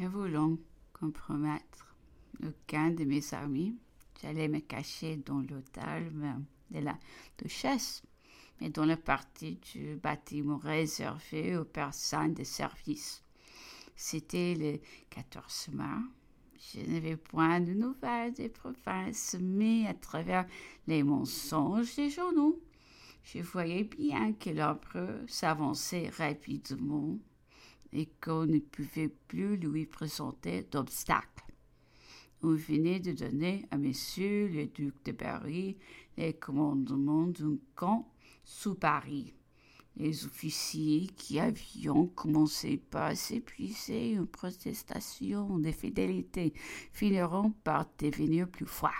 [0.00, 0.56] Ne voulant
[0.92, 1.96] compromettre
[2.46, 3.76] aucun de mes amis,
[4.22, 6.12] j'allais me cacher dans l'hôtel
[6.70, 6.96] de la
[7.36, 8.02] duchesse
[8.60, 13.24] et dans la partie du bâtiment réservé aux personnes de service.
[13.96, 14.78] C'était le
[15.10, 16.04] 14 mars.
[16.72, 20.46] Je n'avais point de nouvelles des provinces, mais à travers
[20.86, 22.60] les mensonges des journaux,
[23.24, 27.18] je voyais bien que l'empereur s'avançait rapidement
[27.92, 31.44] et qu'on ne pouvait plus lui présenter d'obstacles.
[32.42, 35.76] On venait de donner à Monsieur le duc de Berry
[36.16, 38.08] les commandements d'un camp
[38.44, 39.34] sous Paris.
[39.96, 46.52] Les officiers qui avaient commencé par s'épuiser en protestation de fidélité
[46.92, 48.92] finiront par devenir plus froids,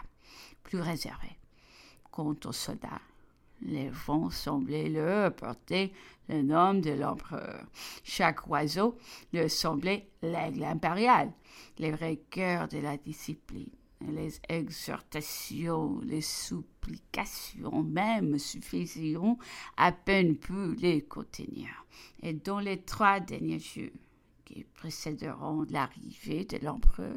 [0.64, 1.38] plus réservés.
[2.10, 3.00] Quant aux soldats,
[3.62, 5.92] les vents semblaient leur apporter
[6.28, 7.64] le nom de l'empereur.
[8.04, 8.96] Chaque oiseau
[9.32, 11.32] leur semblait l'aigle impérial,
[11.78, 13.70] les vrais cœurs de la discipline.
[14.00, 19.16] Les exhortations, les supplications même suffisaient
[19.76, 21.68] à peine pour les contenir.
[22.22, 23.90] Et dans les trois derniers jours
[24.44, 27.16] qui précéderont l'arrivée de l'empereur,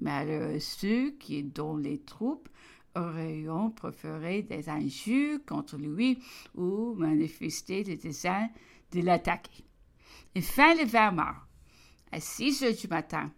[0.00, 2.48] malheur ceux qui, dans les troupes,
[2.96, 3.44] auraient
[3.76, 6.18] préféré des injures contre lui
[6.54, 8.48] ou manifesté le dessein
[8.92, 9.64] de l'attaquer.
[10.36, 11.38] Enfin, le 20 mars,
[12.12, 13.30] à 6 heures du matin,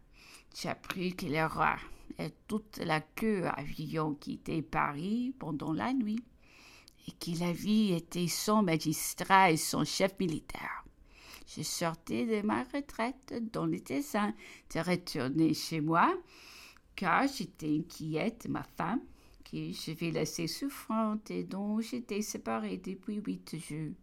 [0.55, 1.77] j'ai appris que le roi
[2.19, 6.23] et toute la queue avions quitté Paris pendant la nuit
[7.09, 10.85] et qu'il avait été son magistrat et son chef militaire.
[11.47, 14.33] Je sortais de ma retraite dans le dessein
[14.75, 16.15] de retourner chez moi,
[16.95, 19.01] car j'étais inquiète de ma femme
[19.53, 23.95] je vais laisser souffrante et dont j'étais séparée depuis huit jours.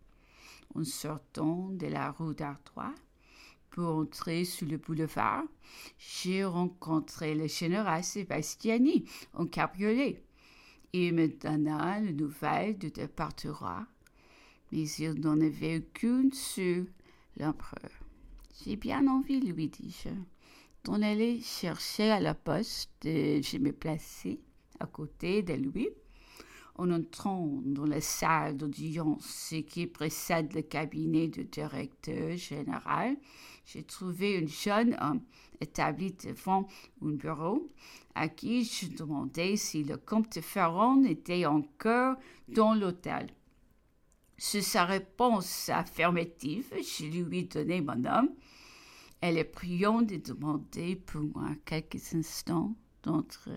[0.76, 2.94] En sortant de la rue d'Artois,
[3.72, 5.44] pour entrer sur le boulevard,
[5.98, 10.24] j'ai rencontré le général Sébastiani en cabriolet.
[10.94, 13.88] Il me donna la nouvelle du départ du roi,
[14.72, 16.86] mais il n'en avait aucune sur
[17.38, 17.92] l'empereur.
[18.64, 20.10] J'ai bien envie, lui dis-je,
[20.84, 24.40] d'en aller chercher à la poste, je me placer
[24.80, 25.90] à côté de lui.
[26.76, 33.18] En entrant dans la salle d'audience qui précède le cabinet du directeur général,
[33.66, 35.22] j'ai trouvé un jeune homme
[35.60, 36.68] établi devant
[37.02, 37.70] un bureau
[38.16, 42.16] à qui je demandais si le comte Ferron était encore
[42.48, 43.28] dans l'hôtel.
[44.38, 48.34] Sur sa réponse affirmative, je lui ai donné mon nom
[49.20, 52.74] Elle est priant de demander pour moi quelques instants
[53.04, 53.50] d'entre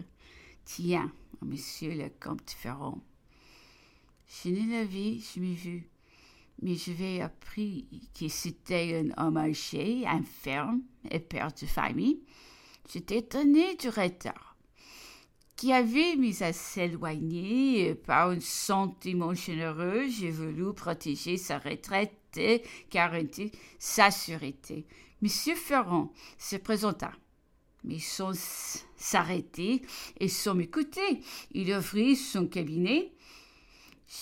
[0.65, 1.13] Tiens,
[1.43, 3.01] monsieur le comte Ferron.
[4.29, 5.89] Je ne l'avais jamais vu,
[6.63, 7.87] mais j'avais appris
[8.19, 12.23] que c'était un homme âgé, infirme et père de famille.
[12.91, 14.57] J'étais étonné du retard
[15.57, 20.09] qui avait mis à s'éloigner par un sentiment généreux.
[20.09, 24.87] J'ai voulu protéger sa retraite et garantir sa sûreté.
[25.21, 27.13] Monsieur Ferron se présenta
[27.85, 28.33] mais sans
[28.97, 29.83] s'arrêter
[30.21, 31.21] et sans m'écouter.
[31.53, 33.13] Il ouvrit son cabinet.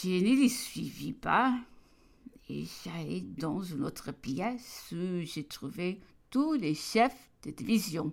[0.03, 1.55] Je ne les suivis pas
[2.49, 6.01] et j'allai dans une autre pièce où j'ai trouvé
[6.31, 8.13] tous les chefs de division,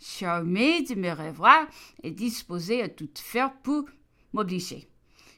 [0.00, 1.66] charmés de me revoir
[2.02, 3.84] et disposés à tout faire pour
[4.32, 4.88] m'obliger.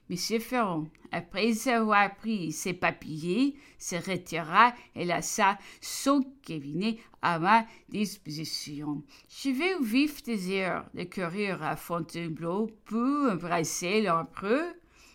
[0.08, 7.66] Monsieur Ferron, après avoir pris ses papiers, se retira et laissa son cabinet à ma
[7.88, 9.02] disposition.
[9.28, 14.72] Je vais au vif désir de courir à Fontainebleau pour embrasser l'empereur,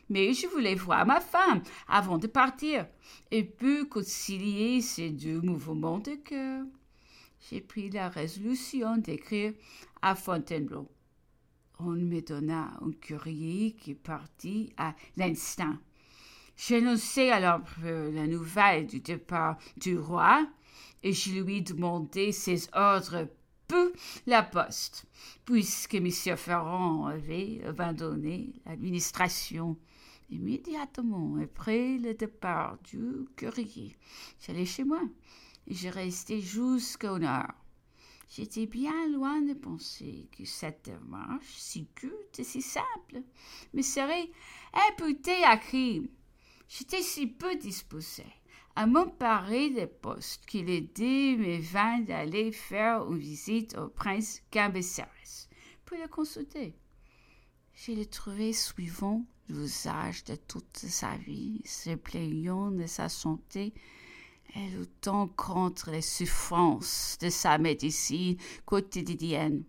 [0.09, 2.85] mais je voulais voir ma femme avant de partir
[3.31, 6.65] et pour concilier ces deux mouvements de cœur.
[7.49, 9.53] J'ai pris la résolution d'écrire
[10.01, 10.89] à Fontainebleau
[11.85, 15.75] on me donna un courrier qui partit à l'instant.
[16.57, 20.47] J'annonçai alors la nouvelle du départ du roi
[21.03, 23.27] et je lui demandai ses ordres
[23.67, 23.87] pour
[24.27, 25.05] la poste,
[25.45, 26.11] puisque M.
[26.11, 29.77] Ferrand avait abandonné l'administration.
[30.29, 33.97] Immédiatement après le départ du courrier,
[34.39, 35.01] j'allais chez moi
[35.67, 37.60] et je restai jusqu'à une heure.
[38.33, 43.23] J'étais bien loin de penser que cette démarche si culte et si simple
[43.73, 44.31] me serait
[44.89, 46.07] imputée à crime.
[46.69, 48.31] J'étais si peu disposée
[48.77, 55.49] à m'emparer des postes qu'il aidait mes vins d'aller faire une visite au prince Cambacérès
[55.83, 56.73] pour le consulter.
[57.73, 63.73] Je l'ai trouvé suivant l'usage de toute sa vie, se plaignant de sa santé
[64.55, 69.63] et luttant contre les souffrances de sa médecine quotidienne.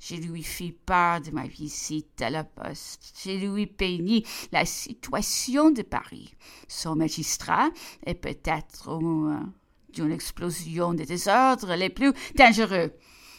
[0.00, 3.14] Je lui fis part de ma visite à la poste.
[3.24, 6.34] Je lui peignis la situation de Paris,
[6.68, 7.70] son magistrat
[8.04, 9.52] et peut-être au moins
[9.92, 12.92] d'une explosion des désordres les plus dangereux.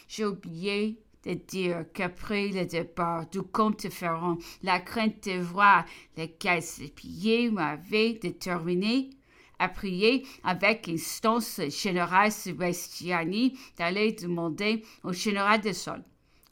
[0.08, 5.84] J'ai oublié de dire qu'après le départ du comte Ferrand, la crainte de voir
[6.16, 9.10] les caisses pillées m'avait déterminé
[9.58, 16.02] à prier avec instance général Sebastiani d'aller demander au général de Sol,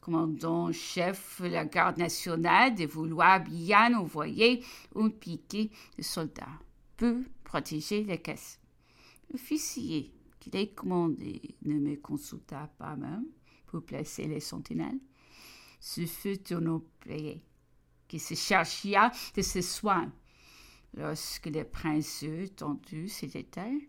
[0.00, 4.64] commandant-chef de la garde nationale, de vouloir bien envoyer
[4.94, 6.58] un piquet de soldats
[6.96, 8.58] pour protéger les caisses.
[9.30, 13.26] L'officier qui les commandé ne me consulta pas même
[13.66, 15.00] pour placer les sentinelles.
[15.80, 17.42] Ce fut un employé
[18.06, 20.12] qui se chargea de ses soins.
[20.96, 23.88] Lorsque le prince eut entendu ces détails,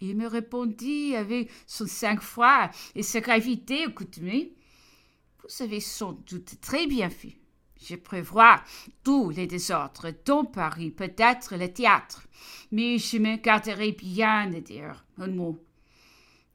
[0.00, 4.54] il me répondit avec son sang-froid et sa gravité accoutumée.
[5.42, 7.36] Vous avez sans doute très bien fait.
[7.82, 8.62] Je prévois
[9.04, 12.26] tous les désordres dont Paris peut être le théâtre,
[12.72, 15.62] mais je me garderai bien de dire un mot,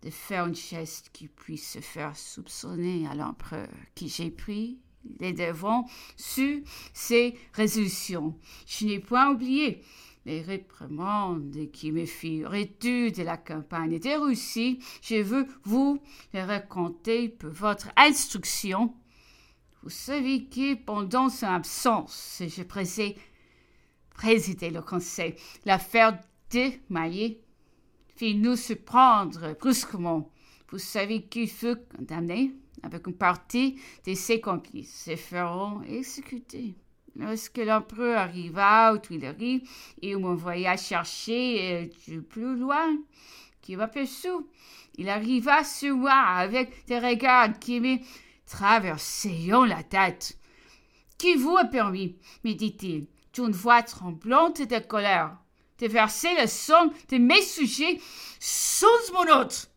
[0.01, 4.79] de faire un geste qui puisse se faire soupçonner à l'empereur qui j'ai pris
[5.19, 6.59] les devants sur
[6.93, 8.35] ses résolutions.
[8.65, 9.81] Je n'ai point oublié
[10.25, 14.79] les réprimandes qui me firent étude de la campagne de Russie.
[15.01, 15.99] Je veux vous
[16.33, 18.93] les raconter pour votre instruction.
[19.83, 23.15] Vous savez que pendant son absence, je pressais
[24.11, 25.35] présider le conseil.
[25.65, 26.19] L'affaire
[26.51, 27.41] de Maillet
[28.15, 30.29] fit nous surprendre brusquement.
[30.69, 36.75] Vous savez qu'il fut condamné avec une partie de ses complices se feront exécuter.
[37.15, 39.63] Lorsque l'empereur arriva aux Tuileries,
[40.01, 42.97] il m'envoya chercher du plus loin,
[43.61, 44.29] qui m'aperçut.
[44.95, 47.97] Il arriva sur moi avec des regards qui me
[48.45, 50.37] traversaient la tête.
[51.17, 55.37] Qui vous a permis, me dit-il, d'une voix tremblante de colère,
[55.79, 57.99] de verser le sang de mes sujets
[58.39, 59.70] sans mon hôte?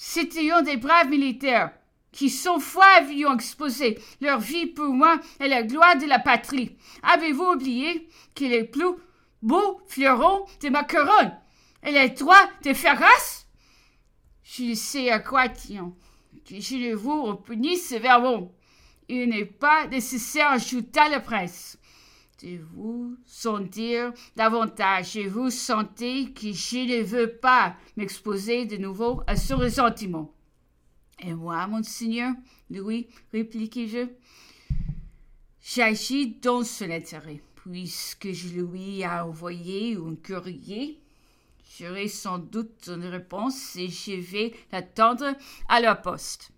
[0.00, 1.72] C'était un des braves militaires
[2.12, 6.76] qui sans foi avions exposé leur vie pour moi et la gloire de la patrie?
[7.02, 8.94] Avez-vous oublié qu'il est plus
[9.42, 11.36] beau fleuron de ma couronne
[11.84, 13.44] et les droits de Ferras?
[14.44, 15.92] Je sais à quoi tient,
[16.48, 18.52] que je le vous punis sévèrement.
[19.08, 21.76] Il n'est pas nécessaire, ajouta le prince,
[22.42, 29.22] de vous sentir davantage et vous sentez que je ne veux pas m'exposer de nouveau
[29.26, 30.32] à ce ressentiment.
[31.20, 32.34] Et moi, monseigneur,
[32.70, 34.06] Louis, répliquai-je,
[35.60, 41.00] j'agis dans son intérêt, puisque je lui ai envoyé un courrier.
[41.76, 45.34] J'aurai sans doute une réponse et je vais l'attendre
[45.68, 46.52] à la poste.